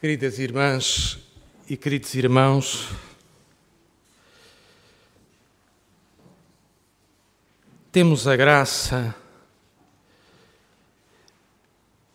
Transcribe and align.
Queridas 0.00 0.38
irmãs 0.38 1.18
e 1.68 1.76
queridos 1.76 2.14
irmãos, 2.14 2.88
temos 7.92 8.26
a 8.26 8.34
graça 8.34 9.14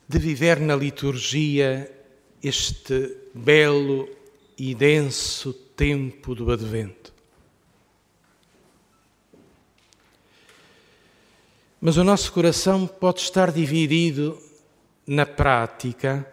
de 0.10 0.18
viver 0.18 0.60
na 0.60 0.76
liturgia 0.76 1.88
este 2.42 3.16
belo 3.36 4.10
e 4.58 4.74
denso 4.74 5.54
tempo 5.54 6.34
do 6.34 6.52
Advento. 6.52 7.14
Mas 11.80 11.98
o 11.98 12.04
nosso 12.04 12.34
coração 12.34 12.88
pode 12.88 13.20
estar 13.20 13.52
dividido 13.52 14.42
na 15.06 15.28
prática 15.28 16.32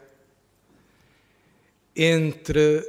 entre 1.94 2.82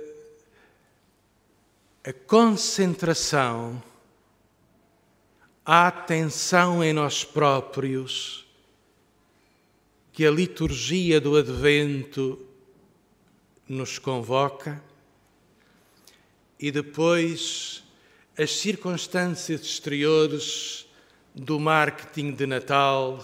a 2.04 2.14
concentração, 2.14 3.82
a 5.66 5.88
atenção 5.88 6.84
em 6.84 6.94
nós 6.94 7.24
próprios, 7.24 8.46
que 10.12 10.26
a 10.26 10.32
liturgia 10.32 11.20
do 11.20 11.36
Advento 11.36 12.46
nos 13.68 13.98
convoca, 13.98 14.82
e 16.60 16.72
depois 16.72 17.84
as 18.38 18.52
circunstâncias 18.52 19.62
exteriores 19.62 20.86
do 21.36 21.60
marketing 21.60 22.32
de 22.32 22.46
Natal, 22.46 23.24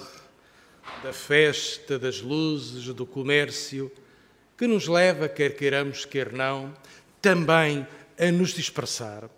da 1.03 1.13
festa, 1.13 1.97
das 1.97 2.21
luzes, 2.21 2.93
do 2.93 3.05
comércio 3.05 3.91
que 4.59 4.67
nos 4.67 4.89
leva, 4.89 5.29
quer 5.29 5.55
queiramos, 5.55 6.03
quer 6.03 6.33
não, 6.33 6.73
também 7.21 7.87
a 8.19 8.29
nos 8.29 8.49
dispersarmos. 8.49 9.31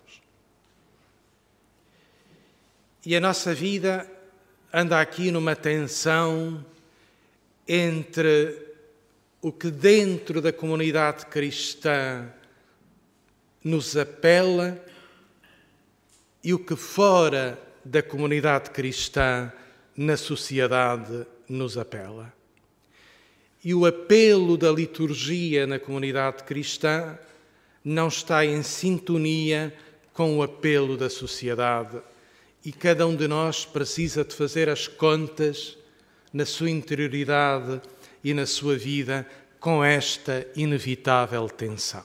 E 3.05 3.15
a 3.15 3.19
nossa 3.19 3.53
vida 3.53 4.09
anda 4.73 4.99
aqui 4.99 5.29
numa 5.29 5.55
tensão 5.55 6.65
entre 7.67 8.73
o 9.43 9.51
que 9.51 9.69
dentro 9.69 10.41
da 10.41 10.51
comunidade 10.51 11.27
cristã 11.27 12.27
nos 13.63 13.95
apela 13.95 14.83
e 16.43 16.51
o 16.51 16.57
que 16.57 16.75
fora 16.75 17.61
da 17.85 18.01
comunidade 18.01 18.71
cristã 18.71 19.53
na 19.95 20.17
sociedade 20.17 21.27
nos 21.47 21.77
apela. 21.77 22.40
E 23.63 23.73
o 23.73 23.85
apelo 23.85 24.57
da 24.57 24.71
liturgia 24.71 25.67
na 25.67 25.77
comunidade 25.77 26.43
cristã 26.43 27.17
não 27.83 28.07
está 28.07 28.45
em 28.45 28.63
sintonia 28.63 29.73
com 30.13 30.37
o 30.37 30.43
apelo 30.43 30.97
da 30.97 31.09
sociedade. 31.09 32.01
E 32.63 32.71
cada 32.71 33.07
um 33.07 33.15
de 33.15 33.27
nós 33.27 33.65
precisa 33.65 34.23
de 34.23 34.35
fazer 34.35 34.69
as 34.69 34.87
contas 34.87 35.77
na 36.33 36.45
sua 36.45 36.69
interioridade 36.69 37.81
e 38.23 38.33
na 38.33 38.45
sua 38.45 38.77
vida 38.77 39.27
com 39.59 39.83
esta 39.83 40.47
inevitável 40.55 41.47
tensão. 41.49 42.03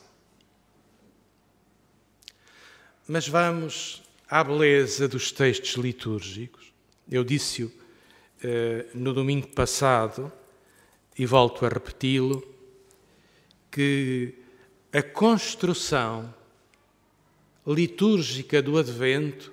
Mas 3.09 3.29
vamos 3.29 4.03
à 4.29 4.43
beleza 4.43 5.07
dos 5.07 5.31
textos 5.31 5.75
litúrgicos. 5.75 6.73
Eu 7.11 7.23
disse-o 7.23 7.73
eh, 8.43 8.87
no 8.93 9.15
domingo 9.15 9.47
passado 9.49 10.33
e 11.19 11.25
volto 11.25 11.65
a 11.65 11.69
repeti-lo, 11.69 12.47
que 13.71 14.35
a 14.93 15.03
construção 15.03 16.35
litúrgica 17.67 18.63
do 18.63 18.79
Advento 18.79 19.53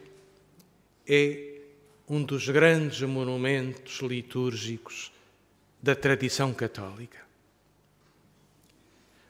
é 1.07 1.61
um 2.07 2.23
dos 2.23 2.47
grandes 2.49 3.01
monumentos 3.01 3.99
litúrgicos 3.99 5.11
da 5.81 5.95
tradição 5.95 6.53
católica. 6.53 7.21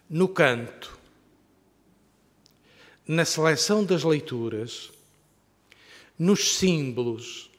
No 0.10 0.28
canto, 0.28 1.00
na 3.08 3.26
seleção 3.26 3.84
das 3.84 4.04
leituras, 4.04 4.92
nos 6.18 6.56
símbolos, 6.56 7.50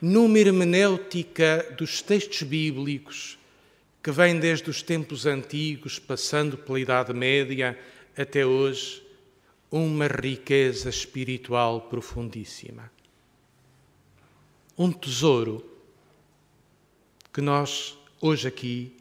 numa 0.00 0.38
hermenêutica 0.38 1.74
dos 1.78 2.02
textos 2.02 2.42
bíblicos 2.42 3.38
que 4.02 4.10
vem 4.10 4.40
desde 4.40 4.68
os 4.68 4.82
tempos 4.82 5.26
antigos, 5.26 5.98
passando 5.98 6.58
pela 6.58 6.80
Idade 6.80 7.14
Média 7.14 7.78
até 8.18 8.44
hoje, 8.44 9.02
uma 9.70 10.08
riqueza 10.08 10.90
espiritual 10.90 11.82
profundíssima. 11.82 12.90
Um 14.76 14.90
tesouro 14.90 15.64
que 17.32 17.40
nós, 17.40 17.96
hoje 18.20 18.48
aqui, 18.48 18.96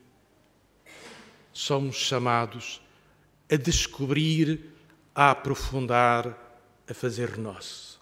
somos 1.52 1.96
chamados 1.96 2.80
a 3.52 3.56
descobrir, 3.56 4.70
a 5.16 5.32
aprofundar, 5.32 6.38
a 6.88 6.94
fazer 6.94 7.38
nosso. 7.38 8.00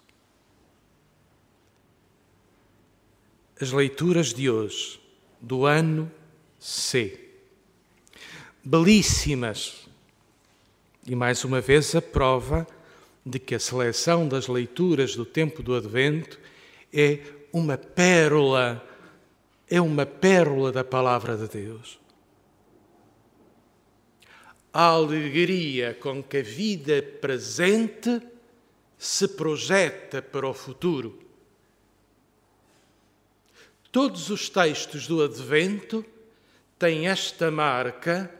As 3.60 3.72
leituras 3.72 4.32
de 4.32 4.50
hoje, 4.50 5.00
do 5.40 5.64
ano 5.64 6.10
C. 6.60 7.18
Belíssimas. 8.62 9.88
E 11.06 11.16
mais 11.16 11.42
uma 11.42 11.58
vez 11.58 11.94
a 11.94 12.02
prova 12.02 12.66
de 13.24 13.38
que 13.38 13.54
a 13.54 13.58
seleção 13.58 14.28
das 14.28 14.46
leituras 14.46 15.16
do 15.16 15.24
tempo 15.24 15.62
do 15.62 15.74
Advento 15.74 16.38
é 16.92 17.20
uma 17.50 17.78
pérola, 17.78 18.86
é 19.68 19.80
uma 19.80 20.04
pérola 20.04 20.70
da 20.70 20.84
palavra 20.84 21.34
de 21.36 21.48
Deus. 21.48 21.98
A 24.70 24.84
alegria 24.84 25.94
com 25.94 26.22
que 26.22 26.36
a 26.36 26.42
vida 26.42 27.02
presente 27.02 28.20
se 28.98 29.26
projeta 29.28 30.20
para 30.20 30.46
o 30.46 30.52
futuro. 30.52 31.18
Todos 33.90 34.28
os 34.28 34.50
textos 34.50 35.06
do 35.06 35.22
Advento 35.22 36.04
tem 36.80 37.08
esta 37.08 37.50
marca 37.50 38.30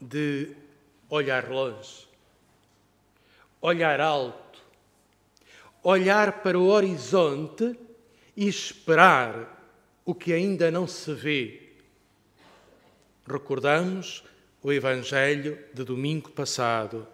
de 0.00 0.50
olhar 1.08 1.48
longe, 1.48 2.08
olhar 3.60 4.00
alto, 4.00 4.60
olhar 5.80 6.42
para 6.42 6.58
o 6.58 6.66
horizonte 6.66 7.78
e 8.36 8.48
esperar 8.48 9.72
o 10.04 10.12
que 10.16 10.32
ainda 10.32 10.68
não 10.68 10.88
se 10.88 11.14
vê. 11.14 11.62
Recordamos 13.24 14.24
o 14.60 14.72
Evangelho 14.72 15.56
de 15.72 15.84
domingo 15.84 16.32
passado. 16.32 17.06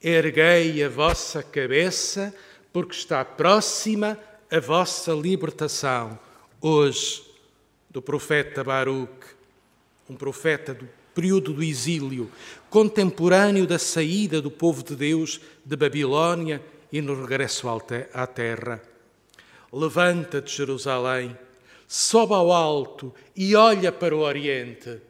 Erguei 0.00 0.80
a 0.84 0.88
vossa 0.88 1.42
cabeça, 1.42 2.32
porque 2.72 2.94
está 2.94 3.24
próxima 3.24 4.16
a 4.48 4.60
vossa 4.60 5.10
libertação. 5.12 6.16
Hoje, 6.60 7.28
do 7.90 8.00
profeta 8.00 8.62
Baruch, 8.62 9.39
um 10.10 10.16
profeta 10.16 10.74
do 10.74 10.88
período 11.14 11.52
do 11.52 11.62
exílio, 11.62 12.28
contemporâneo 12.68 13.64
da 13.64 13.78
saída 13.78 14.42
do 14.42 14.50
povo 14.50 14.82
de 14.82 14.96
Deus 14.96 15.40
de 15.64 15.76
Babilônia 15.76 16.60
e 16.90 17.00
no 17.00 17.14
regresso 17.14 17.68
à 17.68 18.26
terra. 18.26 18.82
Levanta-te, 19.72 20.56
Jerusalém, 20.56 21.38
sobe 21.86 22.34
ao 22.34 22.50
alto 22.50 23.14
e 23.36 23.54
olha 23.54 23.92
para 23.92 24.16
o 24.16 24.20
Oriente. 24.20 25.00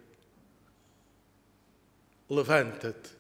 Levanta-te, 2.28 3.10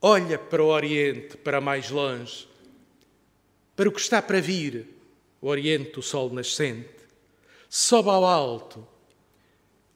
olha 0.00 0.38
para 0.38 0.62
o 0.62 0.68
Oriente, 0.68 1.36
para 1.36 1.60
mais 1.60 1.90
longe, 1.90 2.48
para 3.74 3.88
o 3.88 3.92
que 3.92 4.00
está 4.00 4.22
para 4.22 4.40
vir, 4.40 4.88
o 5.40 5.48
Oriente, 5.48 5.98
o 5.98 6.02
sol 6.02 6.30
nascente. 6.30 6.96
Sobe 7.68 8.08
ao 8.08 8.24
alto 8.24 8.86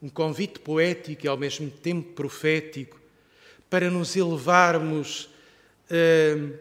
um 0.03 0.09
convite 0.09 0.59
poético 0.59 1.25
e 1.25 1.29
ao 1.29 1.37
mesmo 1.37 1.71
tempo 1.71 2.11
profético 2.11 2.99
para 3.69 3.89
nos 3.89 4.17
elevarmos 4.17 5.29
uh, 5.89 6.53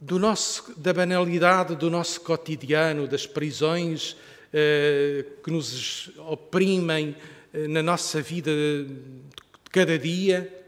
do 0.00 0.16
nosso, 0.16 0.72
da 0.78 0.94
banalidade 0.94 1.74
do 1.74 1.90
nosso 1.90 2.20
cotidiano, 2.20 3.08
das 3.08 3.26
prisões 3.26 4.12
uh, 4.12 5.42
que 5.42 5.50
nos 5.50 6.12
oprimem 6.18 7.16
uh, 7.52 7.68
na 7.68 7.82
nossa 7.82 8.22
vida 8.22 8.52
de 8.54 8.94
cada 9.68 9.98
dia 9.98 10.62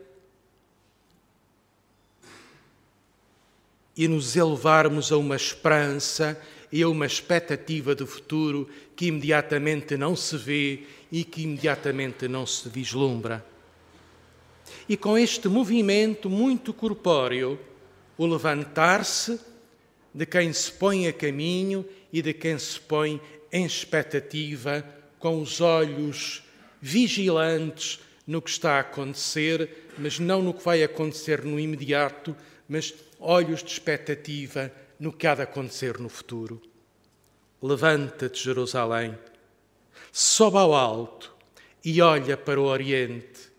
e 3.96 4.08
nos 4.08 4.34
elevarmos 4.34 5.12
a 5.12 5.16
uma 5.16 5.36
esperança 5.36 6.36
e 6.74 6.82
a 6.82 6.88
uma 6.88 7.06
expectativa 7.06 7.94
de 7.94 8.04
futuro 8.04 8.68
que 8.96 9.06
imediatamente 9.06 9.96
não 9.96 10.16
se 10.16 10.36
vê 10.36 10.80
e 11.12 11.22
que 11.22 11.42
imediatamente 11.42 12.26
não 12.26 12.44
se 12.44 12.68
vislumbra. 12.68 13.46
e 14.88 14.96
com 14.96 15.16
este 15.16 15.46
movimento 15.46 16.28
muito 16.28 16.74
corpóreo, 16.74 17.60
o 18.18 18.26
levantar-se 18.26 19.38
de 20.12 20.26
quem 20.26 20.52
se 20.52 20.72
põe 20.72 21.06
a 21.06 21.12
caminho 21.12 21.86
e 22.12 22.20
de 22.20 22.34
quem 22.34 22.58
se 22.58 22.80
põe 22.80 23.20
em 23.52 23.64
expectativa, 23.64 24.84
com 25.20 25.40
os 25.40 25.60
olhos 25.60 26.42
vigilantes 26.82 28.00
no 28.26 28.42
que 28.42 28.50
está 28.50 28.78
a 28.78 28.80
acontecer, 28.80 29.92
mas 29.96 30.18
não 30.18 30.42
no 30.42 30.52
que 30.52 30.64
vai 30.64 30.82
acontecer 30.82 31.44
no 31.44 31.60
imediato, 31.60 32.34
mas 32.68 32.92
olhos 33.20 33.62
de 33.62 33.70
expectativa 33.70 34.72
no 35.04 35.12
que 35.12 35.26
há 35.26 35.34
de 35.34 35.42
acontecer 35.42 35.98
no 36.00 36.08
futuro. 36.08 36.62
Levanta-te, 37.60 38.42
Jerusalém, 38.42 39.14
sobe 40.10 40.56
ao 40.56 40.74
alto 40.74 41.30
e 41.84 42.00
olha 42.00 42.38
para 42.38 42.58
o 42.58 42.64
Oriente, 42.64 43.50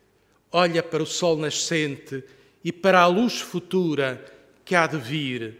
olha 0.51 0.81
para 0.81 1.03
o 1.03 1.05
sol 1.05 1.37
nascente 1.37 2.23
e 2.63 2.71
para 2.71 3.01
a 3.01 3.05
luz 3.05 3.39
futura 3.39 4.25
que 4.65 4.73
há 4.73 4.87
de 4.87 4.97
vir. 4.97 5.55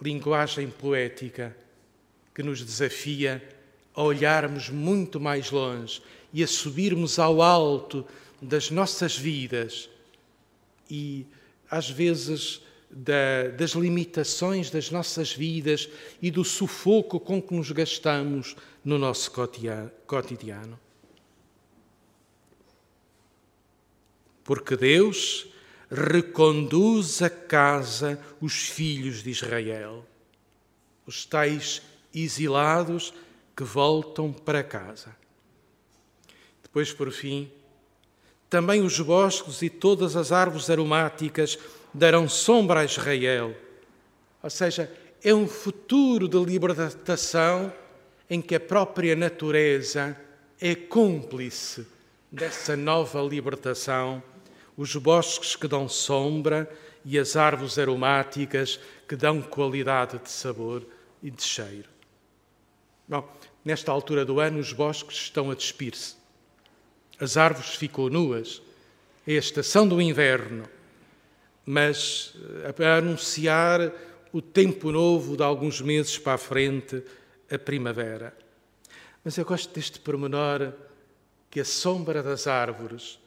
Linguagem 0.00 0.70
poética 0.70 1.56
que 2.32 2.44
nos 2.44 2.64
desafia 2.64 3.42
a 3.92 4.00
olharmos 4.00 4.70
muito 4.70 5.18
mais 5.18 5.50
longe 5.50 6.00
e 6.32 6.44
a 6.44 6.46
subirmos 6.46 7.18
ao 7.18 7.42
alto 7.42 8.06
das 8.40 8.70
nossas 8.70 9.16
vidas 9.16 9.90
e, 10.88 11.26
às 11.68 11.90
vezes, 11.90 12.60
da, 12.90 13.48
das 13.56 13.72
limitações 13.72 14.70
das 14.70 14.90
nossas 14.90 15.32
vidas 15.32 15.88
e 16.20 16.30
do 16.30 16.44
sufoco 16.44 17.18
com 17.20 17.40
que 17.42 17.54
nos 17.54 17.70
gastamos 17.70 18.56
no 18.84 18.98
nosso 18.98 19.30
cotidiano. 20.06 20.78
Porque 24.44 24.76
Deus 24.76 25.48
reconduz 25.90 27.20
a 27.22 27.30
casa 27.30 28.20
os 28.40 28.68
filhos 28.68 29.22
de 29.22 29.30
Israel, 29.30 30.04
os 31.06 31.24
tais 31.24 31.82
exilados 32.14 33.12
que 33.56 33.64
voltam 33.64 34.32
para 34.32 34.62
casa. 34.62 35.16
Depois, 36.62 36.92
por 36.92 37.10
fim, 37.10 37.50
também 38.48 38.82
os 38.82 39.00
bosques 39.00 39.62
e 39.62 39.70
todas 39.70 40.14
as 40.14 40.30
árvores 40.30 40.70
aromáticas 40.70 41.58
darão 41.96 42.28
sombra 42.28 42.80
a 42.80 42.84
Israel. 42.84 43.56
Ou 44.42 44.50
seja, 44.50 44.92
é 45.24 45.34
um 45.34 45.48
futuro 45.48 46.28
de 46.28 46.38
libertação 46.38 47.72
em 48.28 48.42
que 48.42 48.54
a 48.54 48.60
própria 48.60 49.16
natureza 49.16 50.16
é 50.60 50.74
cúmplice 50.74 51.86
dessa 52.30 52.76
nova 52.76 53.22
libertação. 53.22 54.22
Os 54.76 54.94
bosques 54.96 55.56
que 55.56 55.66
dão 55.66 55.88
sombra 55.88 56.70
e 57.02 57.18
as 57.18 57.34
árvores 57.34 57.78
aromáticas 57.78 58.78
que 59.08 59.16
dão 59.16 59.40
qualidade 59.40 60.18
de 60.18 60.30
sabor 60.30 60.86
e 61.22 61.30
de 61.30 61.42
cheiro. 61.42 61.88
Bom, 63.08 63.26
nesta 63.64 63.90
altura 63.90 64.24
do 64.24 64.38
ano, 64.38 64.58
os 64.58 64.72
bosques 64.72 65.16
estão 65.16 65.50
a 65.50 65.54
despir-se. 65.54 66.14
As 67.18 67.38
árvores 67.38 67.74
ficam 67.74 68.10
nuas. 68.10 68.60
É 69.26 69.32
a 69.32 69.38
estação 69.38 69.88
do 69.88 70.00
inverno 70.00 70.68
mas 71.66 72.32
eh, 72.62 72.84
a 72.84 72.96
anunciar 72.96 73.92
o 74.32 74.40
tempo 74.40 74.92
novo 74.92 75.36
de 75.36 75.42
alguns 75.42 75.80
meses 75.80 76.16
para 76.16 76.34
a 76.34 76.38
frente, 76.38 77.02
a 77.50 77.58
primavera. 77.58 78.32
Mas 79.24 79.36
eu 79.36 79.44
gosto 79.44 79.74
deste 79.74 79.98
pormenor 79.98 80.72
que 81.50 81.58
a 81.58 81.64
sombra 81.64 82.22
das 82.22 82.46
árvores 82.46 83.18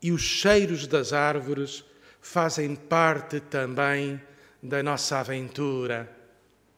e 0.00 0.12
os 0.12 0.22
cheiros 0.22 0.86
das 0.86 1.12
árvores 1.12 1.84
fazem 2.20 2.76
parte 2.76 3.40
também 3.40 4.20
da 4.62 4.82
nossa 4.82 5.18
aventura, 5.18 6.08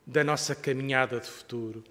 da 0.07 0.25
nossa 0.25 0.55
caminhada 0.55 1.21
de 1.21 1.29
futuro. 1.29 1.85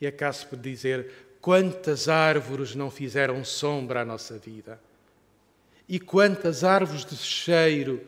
E 0.00 0.06
acaso 0.06 0.46
por 0.48 0.58
dizer 0.58 1.10
quantas 1.40 2.08
árvores 2.08 2.74
não 2.74 2.90
fizeram 2.90 3.44
sombra 3.44 4.02
à 4.02 4.04
nossa 4.04 4.38
vida? 4.38 4.78
E 5.90 5.98
quantas 5.98 6.62
árvores 6.62 7.04
de 7.04 7.16
cheiro, 7.16 8.00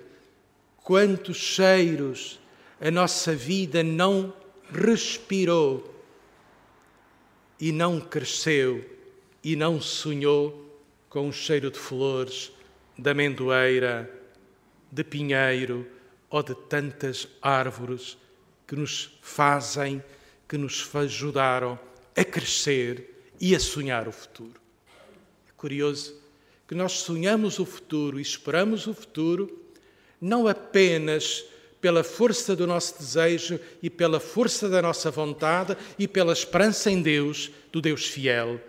quantos 0.84 1.36
cheiros 1.36 2.38
a 2.80 2.92
nossa 2.92 3.34
vida 3.34 3.82
não 3.82 4.32
respirou 4.72 5.92
e 7.58 7.72
não 7.72 8.00
cresceu 8.00 8.88
e 9.42 9.56
não 9.56 9.80
sonhou 9.80 10.80
com 11.08 11.28
o 11.28 11.32
cheiro 11.32 11.72
de 11.72 11.78
flores, 11.80 12.52
de 12.96 13.10
amendoeira, 13.10 14.08
de 14.92 15.02
pinheiro 15.02 15.84
ou 16.30 16.40
de 16.40 16.54
tantas 16.54 17.26
árvores 17.42 18.16
que 18.64 18.76
nos 18.76 19.18
fazem, 19.20 20.00
que 20.48 20.56
nos 20.56 20.88
ajudaram 20.94 21.76
a 22.16 22.24
crescer 22.24 23.26
e 23.40 23.56
a 23.56 23.58
sonhar 23.58 24.06
o 24.06 24.12
futuro. 24.12 24.60
É 25.48 25.52
curioso 25.56 26.21
que 26.66 26.74
nós 26.74 26.92
sonhamos 26.92 27.58
o 27.58 27.66
futuro 27.66 28.18
e 28.18 28.22
esperamos 28.22 28.86
o 28.86 28.94
futuro, 28.94 29.60
não 30.20 30.46
apenas 30.46 31.44
pela 31.80 32.04
força 32.04 32.54
do 32.54 32.66
nosso 32.66 32.96
desejo 32.96 33.58
e 33.82 33.90
pela 33.90 34.20
força 34.20 34.68
da 34.68 34.80
nossa 34.80 35.10
vontade 35.10 35.76
e 35.98 36.06
pela 36.06 36.32
esperança 36.32 36.90
em 36.90 37.02
Deus, 37.02 37.50
do 37.72 37.80
Deus 37.80 38.06
fiel. 38.06 38.60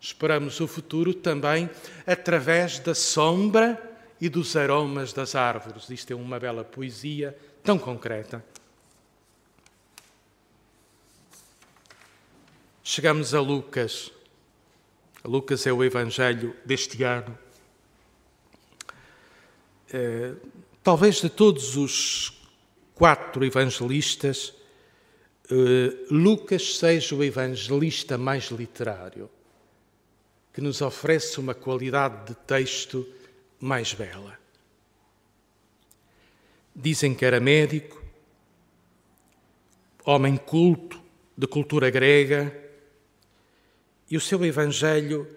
Esperamos 0.00 0.60
o 0.60 0.66
futuro 0.66 1.14
também 1.14 1.70
através 2.04 2.80
da 2.80 2.94
sombra 2.94 3.80
e 4.20 4.28
dos 4.28 4.56
aromas 4.56 5.12
das 5.12 5.34
árvores. 5.34 5.88
Isto 5.88 6.12
é 6.12 6.16
uma 6.16 6.38
bela 6.40 6.64
poesia 6.64 7.36
tão 7.62 7.78
concreta. 7.78 8.44
Chegamos 12.82 13.34
a 13.34 13.40
Lucas. 13.40 14.10
Lucas 15.28 15.66
é 15.66 15.72
o 15.72 15.84
Evangelho 15.84 16.56
deste 16.64 17.02
ano. 17.02 17.38
É, 19.92 20.34
talvez 20.82 21.20
de 21.20 21.28
todos 21.28 21.76
os 21.76 22.32
quatro 22.94 23.44
evangelistas, 23.44 24.54
é, 25.50 25.54
Lucas 26.10 26.78
seja 26.78 27.14
o 27.14 27.22
evangelista 27.22 28.18
mais 28.18 28.46
literário, 28.46 29.30
que 30.52 30.60
nos 30.60 30.80
oferece 30.80 31.38
uma 31.38 31.54
qualidade 31.54 32.28
de 32.28 32.34
texto 32.34 33.06
mais 33.60 33.94
bela. 33.94 34.38
Dizem 36.74 37.14
que 37.14 37.24
era 37.24 37.38
médico, 37.38 38.02
homem 40.04 40.36
culto, 40.36 41.00
de 41.36 41.46
cultura 41.46 41.88
grega, 41.88 42.67
e 44.10 44.16
o 44.16 44.20
seu 44.20 44.44
Evangelho 44.44 45.28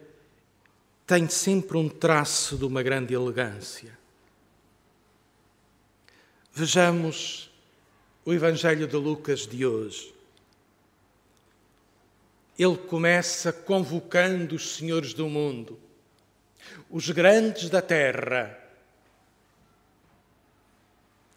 tem 1.05 1.27
sempre 1.27 1.77
um 1.77 1.89
traço 1.89 2.57
de 2.57 2.63
uma 2.63 2.81
grande 2.81 3.13
elegância. 3.13 3.97
Vejamos 6.53 7.49
o 8.23 8.33
Evangelho 8.33 8.87
de 8.87 8.95
Lucas 8.95 9.45
de 9.47 9.65
hoje. 9.65 10.13
Ele 12.57 12.77
começa 12.77 13.51
convocando 13.51 14.55
os 14.55 14.75
senhores 14.75 15.13
do 15.13 15.27
mundo, 15.27 15.79
os 16.89 17.09
grandes 17.09 17.69
da 17.69 17.81
terra. 17.81 18.57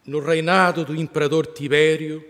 No 0.05 0.19
reinado 0.19 0.85
do 0.85 0.95
imperador 0.95 1.47
Tibério, 1.47 2.23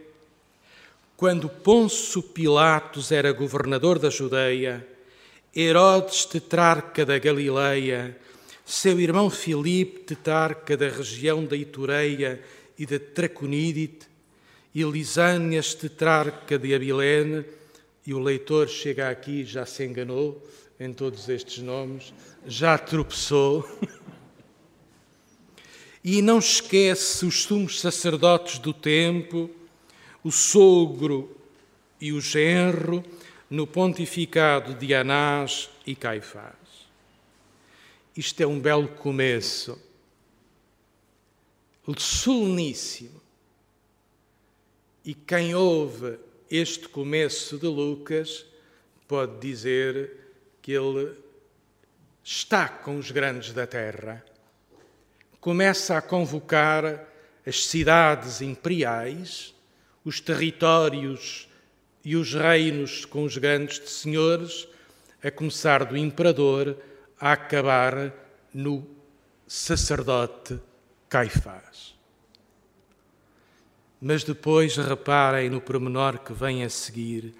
quando 1.18 1.50
Ponço 1.50 2.24
Pilatos 2.24 3.12
era 3.12 3.32
governador 3.34 4.00
da 4.00 4.10
Judeia, 4.10 4.95
Herodes, 5.56 6.26
tetrarca 6.26 7.06
da 7.06 7.18
Galileia, 7.18 8.18
seu 8.66 9.00
irmão 9.00 9.30
Filipe, 9.30 10.02
tetrarca 10.02 10.76
da 10.76 10.90
região 10.90 11.46
da 11.46 11.56
Itureia 11.56 12.42
e 12.78 12.86
da 12.86 13.00
Traconídite, 13.00 14.06
e 14.74 14.84
Lisânias, 14.84 15.74
tetrarca 15.74 16.60
de 16.60 16.76
Abilene, 16.76 17.46
e 18.06 18.14
o 18.14 18.20
leitor 18.20 18.68
chega 18.68 19.10
aqui 19.10 19.46
já 19.46 19.66
se 19.66 19.86
enganou 19.86 20.46
em 20.78 20.92
todos 20.92 21.30
estes 21.30 21.60
nomes, 21.60 22.14
já 22.46 22.78
tropeçou. 22.78 23.66
e 26.04 26.22
não 26.22 26.40
esquece 26.40 27.26
os 27.26 27.44
sumos 27.44 27.80
sacerdotes 27.80 28.60
do 28.60 28.74
tempo, 28.74 29.50
o 30.22 30.32
sogro 30.32 31.34
e 32.02 32.12
o 32.12 32.20
genro, 32.20 33.02
no 33.56 33.66
pontificado 33.66 34.74
de 34.74 34.94
Anás 34.94 35.70
e 35.88 35.96
Caifás. 35.96 36.90
Isto 38.14 38.44
é 38.44 38.46
um 38.46 38.60
belo 38.60 38.90
começo, 38.90 39.82
soleníssimo. 41.98 43.22
E 45.06 45.14
quem 45.14 45.56
ouve 45.56 46.20
este 46.52 46.90
começo 46.90 47.58
de 47.58 47.68
Lucas 47.68 48.46
pode 49.08 49.40
dizer 49.40 50.34
que 50.62 50.74
ele 50.74 51.18
está 52.22 52.68
com 52.68 52.98
os 52.98 53.10
grandes 53.10 53.54
da 53.54 53.66
terra. 53.66 54.22
Começa 55.40 55.98
a 55.98 56.02
convocar 56.02 57.08
as 57.48 57.66
cidades 57.68 58.42
imperiais, 58.42 59.56
os 60.04 60.20
territórios 60.20 61.48
e 62.06 62.16
os 62.16 62.36
reinos 62.36 63.04
com 63.04 63.24
os 63.24 63.36
grandes 63.36 63.80
de 63.80 63.90
senhores, 63.90 64.68
a 65.24 65.32
começar 65.32 65.84
do 65.84 65.98
imperador 65.98 66.78
a 67.20 67.32
acabar 67.32 68.14
no 68.54 68.88
sacerdote 69.48 70.60
Caifás. 71.10 71.96
Mas 74.00 74.24
depois 74.24 74.78
reparem 74.78 75.50
no 75.50 75.60
pormenor 75.60 76.20
que 76.20 76.32
vem 76.32 76.64
a 76.64 76.70
seguir. 76.70 77.34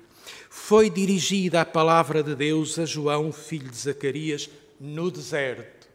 Foi 0.50 0.90
dirigida 0.90 1.62
a 1.62 1.66
palavra 1.66 2.24
de 2.24 2.34
Deus 2.34 2.80
a 2.80 2.86
João, 2.86 3.32
filho 3.32 3.70
de 3.70 3.78
Zacarias, 3.78 4.50
no 4.80 5.12
deserto. 5.12 5.88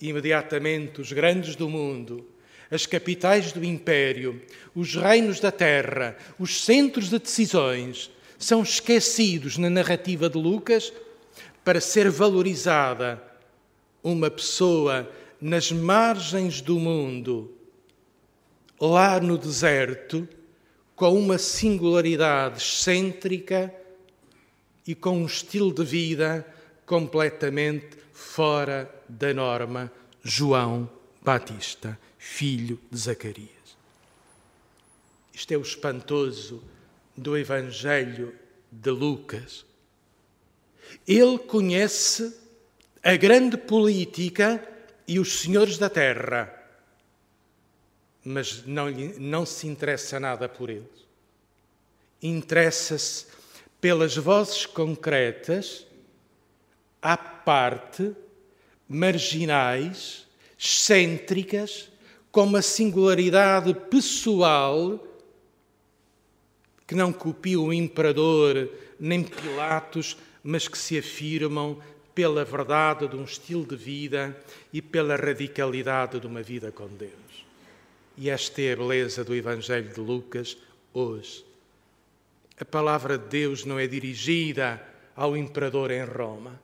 Imediatamente 0.00 1.00
os 1.00 1.10
grandes 1.10 1.56
do 1.56 1.68
mundo, 1.68 2.24
as 2.70 2.86
capitais 2.86 3.52
do 3.52 3.64
império, 3.64 4.42
os 4.74 4.94
reinos 4.94 5.40
da 5.40 5.50
terra, 5.50 6.16
os 6.38 6.64
centros 6.64 7.08
de 7.08 7.18
decisões 7.18 8.10
são 8.38 8.62
esquecidos 8.62 9.56
na 9.58 9.68
narrativa 9.68 10.28
de 10.28 10.38
Lucas 10.38 10.92
para 11.64 11.80
ser 11.80 12.10
valorizada 12.10 13.22
uma 14.02 14.30
pessoa 14.30 15.10
nas 15.40 15.72
margens 15.72 16.60
do 16.60 16.78
mundo, 16.78 17.54
lá 18.80 19.20
no 19.20 19.36
deserto, 19.36 20.28
com 20.94 21.18
uma 21.18 21.38
singularidade 21.38 22.58
excêntrica 22.58 23.72
e 24.86 24.94
com 24.94 25.18
um 25.18 25.26
estilo 25.26 25.72
de 25.72 25.84
vida 25.84 26.46
completamente 26.84 27.98
fora 28.12 28.92
da 29.08 29.32
norma, 29.32 29.92
João 30.22 30.90
Batista, 31.22 31.98
filho 32.18 32.78
de 32.90 32.98
Zacarias. 32.98 33.48
Isto 35.32 35.52
é 35.52 35.56
o 35.56 35.62
espantoso 35.62 36.62
do 37.16 37.36
Evangelho 37.36 38.34
de 38.70 38.90
Lucas. 38.90 39.64
Ele 41.06 41.38
conhece 41.38 42.36
a 43.02 43.16
grande 43.16 43.56
política 43.56 44.66
e 45.06 45.18
os 45.18 45.40
senhores 45.40 45.78
da 45.78 45.88
terra, 45.88 46.52
mas 48.24 48.66
não, 48.66 48.90
não 49.18 49.46
se 49.46 49.66
interessa 49.66 50.18
nada 50.18 50.48
por 50.48 50.68
eles. 50.68 51.06
Interessa-se 52.20 53.26
pelas 53.80 54.16
vozes 54.16 54.66
concretas 54.66 55.86
à 57.00 57.16
parte, 57.16 58.12
marginais, 58.88 60.26
excêntricas, 60.58 61.88
com 62.30 62.44
uma 62.44 62.62
singularidade 62.62 63.74
pessoal 63.90 65.04
que 66.86 66.94
não 66.94 67.12
copiam 67.12 67.66
o 67.66 67.72
imperador 67.72 68.68
nem 68.98 69.22
Pilatos, 69.22 70.16
mas 70.42 70.66
que 70.66 70.78
se 70.78 70.98
afirmam 70.98 71.78
pela 72.14 72.44
verdade 72.44 73.06
de 73.06 73.16
um 73.16 73.24
estilo 73.24 73.64
de 73.64 73.76
vida 73.76 74.36
e 74.72 74.80
pela 74.80 75.16
radicalidade 75.16 76.18
de 76.18 76.26
uma 76.26 76.42
vida 76.42 76.72
com 76.72 76.88
Deus. 76.88 77.12
E 78.16 78.28
esta 78.30 78.60
é 78.62 78.72
a 78.72 78.76
beleza 78.76 79.24
do 79.24 79.34
Evangelho 79.34 79.92
de 79.92 80.00
Lucas 80.00 80.56
hoje. 80.92 81.44
A 82.58 82.64
palavra 82.64 83.16
de 83.16 83.28
Deus 83.28 83.64
não 83.64 83.78
é 83.78 83.86
dirigida 83.86 84.82
ao 85.14 85.36
imperador 85.36 85.90
em 85.90 86.04
Roma 86.04 86.58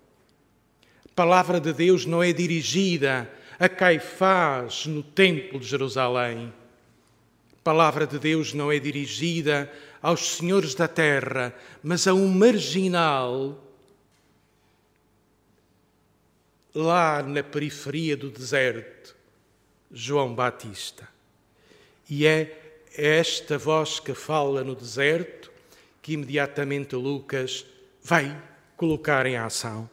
palavra 1.14 1.60
de 1.60 1.72
Deus 1.72 2.04
não 2.04 2.22
é 2.22 2.32
dirigida 2.32 3.30
a 3.58 3.68
Caifás 3.68 4.86
no 4.86 5.02
Templo 5.02 5.58
de 5.58 5.66
Jerusalém. 5.66 6.52
A 7.52 7.62
palavra 7.62 8.06
de 8.06 8.18
Deus 8.18 8.52
não 8.52 8.70
é 8.70 8.78
dirigida 8.78 9.72
aos 10.02 10.36
senhores 10.36 10.74
da 10.74 10.86
terra, 10.86 11.54
mas 11.82 12.06
a 12.06 12.14
um 12.14 12.28
marginal 12.28 13.60
lá 16.74 17.22
na 17.22 17.42
periferia 17.42 18.16
do 18.16 18.30
deserto, 18.30 19.14
João 19.90 20.34
Batista. 20.34 21.08
E 22.10 22.26
é 22.26 22.82
esta 22.96 23.56
voz 23.56 23.98
que 23.98 24.12
fala 24.12 24.62
no 24.62 24.74
deserto 24.74 25.50
que 26.02 26.12
imediatamente 26.12 26.94
Lucas 26.94 27.64
vai 28.02 28.36
colocar 28.76 29.24
em 29.24 29.36
ação. 29.36 29.88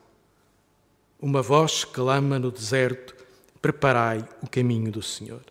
Uma 1.19 1.41
voz 1.41 1.85
clama 1.85 2.37
no 2.37 2.51
deserto: 2.51 3.15
Preparai 3.61 4.27
o 4.41 4.49
caminho 4.49 4.91
do 4.91 5.03
Senhor. 5.03 5.43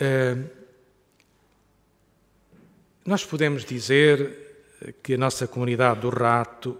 Uh, 0.00 0.48
nós 3.04 3.24
podemos 3.24 3.64
dizer 3.64 4.50
que 5.02 5.14
a 5.14 5.18
nossa 5.18 5.46
comunidade 5.46 6.00
do 6.00 6.10
rato 6.10 6.78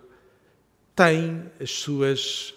tem 0.94 1.50
as 1.60 1.70
suas 1.70 2.54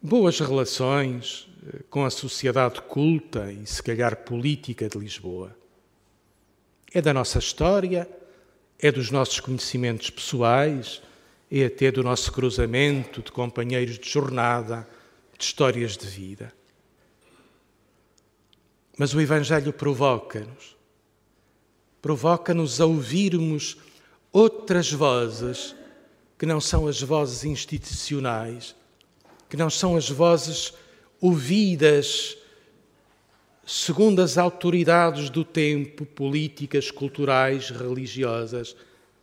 boas 0.00 0.40
relações 0.40 1.48
eh, 1.66 1.80
com 1.88 2.04
a 2.04 2.10
sociedade 2.10 2.82
culta 2.82 3.52
e, 3.52 3.66
se 3.66 3.82
calhar, 3.82 4.16
política 4.16 4.88
de 4.88 4.98
Lisboa. 4.98 5.56
É 6.92 7.00
da 7.00 7.14
nossa 7.14 7.38
história, 7.38 8.08
é 8.78 8.90
dos 8.90 9.10
nossos 9.10 9.38
conhecimentos 9.40 10.10
pessoais 10.10 11.00
e 11.50 11.64
até 11.64 11.90
do 11.90 12.02
nosso 12.02 12.32
cruzamento 12.32 13.22
de 13.22 13.30
companheiros 13.30 13.98
de 13.98 14.08
jornada, 14.08 14.86
de 15.42 15.46
histórias 15.46 15.96
de 15.96 16.06
vida. 16.06 16.54
Mas 18.96 19.12
o 19.12 19.20
Evangelho 19.20 19.72
provoca-nos. 19.72 20.76
Provoca-nos 22.00 22.80
a 22.80 22.86
ouvirmos 22.86 23.76
outras 24.32 24.92
vozes 24.92 25.74
que 26.38 26.46
não 26.46 26.60
são 26.60 26.86
as 26.86 27.02
vozes 27.02 27.44
institucionais, 27.44 28.76
que 29.50 29.56
não 29.56 29.68
são 29.68 29.96
as 29.96 30.08
vozes 30.08 30.72
ouvidas 31.20 32.36
segundo 33.66 34.22
as 34.22 34.38
autoridades 34.38 35.28
do 35.28 35.44
tempo, 35.44 36.04
políticas, 36.04 36.90
culturais, 36.90 37.70
religiosas, 37.70 38.76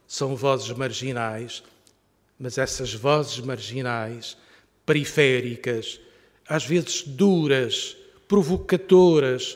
são 0.07 0.35
vozes 0.35 0.69
marginais 0.71 1.63
mas 2.39 2.57
essas 2.57 2.93
vozes 2.93 3.39
marginais, 3.41 4.38
periféricas, 4.85 5.99
às 6.50 6.65
vezes 6.65 7.03
duras, 7.03 7.96
provocadoras, 8.27 9.56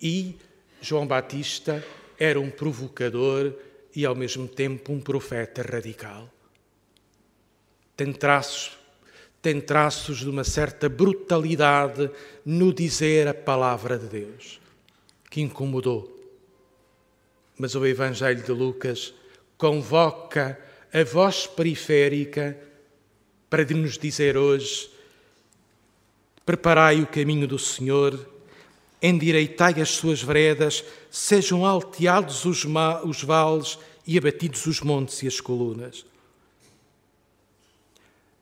e 0.00 0.34
João 0.80 1.06
Batista 1.06 1.84
era 2.18 2.40
um 2.40 2.50
provocador 2.50 3.52
e 3.94 4.06
ao 4.06 4.14
mesmo 4.14 4.48
tempo 4.48 4.92
um 4.92 5.00
profeta 5.00 5.62
radical. 5.62 6.28
Tem 7.94 8.10
traços, 8.12 8.72
tem 9.42 9.60
traços 9.60 10.20
de 10.20 10.30
uma 10.30 10.42
certa 10.42 10.88
brutalidade 10.88 12.10
no 12.44 12.72
dizer 12.72 13.28
a 13.28 13.34
palavra 13.34 13.98
de 13.98 14.06
Deus, 14.06 14.60
que 15.30 15.42
incomodou. 15.42 16.10
Mas 17.58 17.74
o 17.74 17.86
Evangelho 17.86 18.42
de 18.42 18.52
Lucas 18.52 19.12
convoca 19.58 20.58
a 20.92 21.04
voz 21.04 21.46
periférica 21.46 22.58
para 23.50 23.64
nos 23.66 23.98
dizer 23.98 24.36
hoje: 24.36 24.91
preparai 26.44 27.02
o 27.02 27.06
caminho 27.06 27.46
do 27.46 27.58
Senhor, 27.58 28.28
endireitai 29.02 29.80
as 29.80 29.90
suas 29.90 30.22
veredas, 30.22 30.84
sejam 31.10 31.66
alteados 31.66 32.44
os, 32.44 32.64
os 33.04 33.22
vales 33.22 33.78
e 34.06 34.16
abatidos 34.16 34.66
os 34.66 34.80
montes 34.80 35.22
e 35.22 35.26
as 35.26 35.40
colunas. 35.40 36.04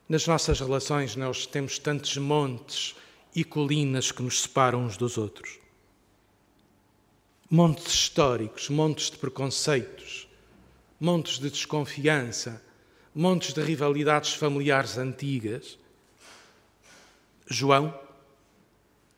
Nas 0.09 0.26
nossas 0.26 0.59
relações, 0.61 1.14
nós 1.14 1.47
temos 1.47 1.78
tantos 1.78 2.16
montes 2.16 2.97
e 3.35 3.45
colinas 3.45 4.11
que 4.11 4.23
nos 4.23 4.42
separam 4.42 4.85
uns 4.85 4.97
dos 4.97 5.16
outros. 5.16 5.59
Montes 7.49 7.92
históricos, 7.92 8.69
montes 8.69 9.11
de 9.11 9.19
preconceitos, 9.19 10.28
montes 10.99 11.38
de 11.38 11.49
desconfiança, 11.49 12.62
montes 13.14 13.52
de 13.52 13.62
rivalidades 13.62 14.35
familiares 14.35 14.99
antigas. 14.99 15.78
João, 17.50 17.92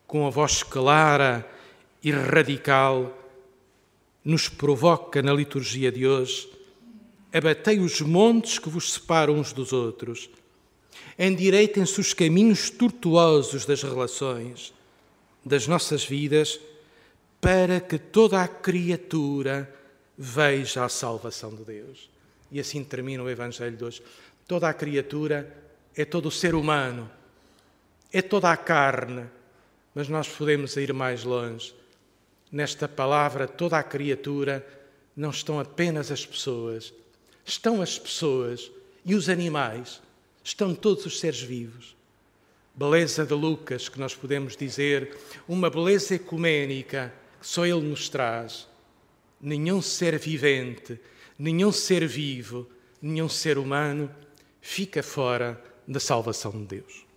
com 0.07 0.27
a 0.27 0.31
voz 0.31 0.63
clara 0.63 1.47
e 2.03 2.11
radical, 2.11 3.19
nos 4.25 4.49
provoca 4.49 5.21
na 5.21 5.35
liturgia 5.35 5.93
de 5.93 6.07
hoje: 6.07 6.51
abatei 7.31 7.79
os 7.79 8.01
montes 8.01 8.59
que 8.59 8.71
vos 8.71 8.95
separam 8.95 9.35
uns 9.35 9.53
dos 9.53 9.71
outros, 9.75 10.31
endireitem-se 11.19 12.01
os 12.01 12.15
caminhos 12.15 12.71
tortuosos 12.71 13.67
das 13.67 13.83
relações, 13.83 14.73
das 15.45 15.67
nossas 15.67 16.03
vidas, 16.03 16.59
para 17.39 17.81
que 17.81 17.99
toda 17.99 18.41
a 18.41 18.49
criatura 18.49 19.71
veja 20.17 20.87
a 20.87 20.89
salvação 20.89 21.55
de 21.55 21.65
Deus. 21.65 22.09
E 22.51 22.59
assim 22.59 22.83
termina 22.83 23.23
o 23.23 23.29
Evangelho 23.29 23.77
de 23.77 23.85
hoje. 23.85 24.03
Toda 24.47 24.69
a 24.69 24.75
criatura 24.75 25.55
é 25.95 26.05
todo 26.05 26.27
o 26.27 26.31
ser 26.31 26.55
humano, 26.55 27.11
é 28.13 28.21
toda 28.21 28.51
a 28.51 28.57
carne, 28.57 29.27
mas 29.95 30.09
nós 30.09 30.29
podemos 30.29 30.77
ir 30.77 30.93
mais 30.93 31.25
longe. 31.25 31.75
Nesta 32.51 32.87
palavra, 32.87 33.49
toda 33.49 33.79
a 33.79 33.83
criatura 33.83 34.67
não 35.17 35.31
estão 35.31 35.59
apenas 35.59 36.11
as 36.11 36.25
pessoas, 36.27 36.93
estão 37.45 37.81
as 37.81 37.99
pessoas 37.99 38.71
e 39.05 39.15
os 39.15 39.29
animais, 39.29 40.03
estão 40.45 40.75
todos 40.75 41.07
os 41.07 41.19
seres 41.19 41.41
vivos. 41.41 41.97
Beleza 42.75 43.25
de 43.25 43.35
Lucas, 43.35 43.89
que 43.89 43.99
nós 43.99 44.15
podemos 44.15 44.57
dizer, 44.57 45.17
uma 45.47 45.69
beleza 45.69 46.15
ecumênica 46.15 47.13
que 47.41 47.47
só 47.47 47.67
Ele 47.67 47.81
nos 47.81 48.09
traz. 48.09 48.67
Nenhum 49.41 49.83
ser 49.83 50.19
vivente, 50.19 50.99
nenhum 51.39 51.73
ser 51.73 52.07
vivo, 52.07 52.69
nenhum 53.01 53.29
ser 53.29 53.59
humano 53.59 54.11
fica 54.61 55.03
fora 55.03 55.63
da 55.87 55.99
salvação 55.99 56.53
de 56.53 56.77
Deus. 56.77 57.12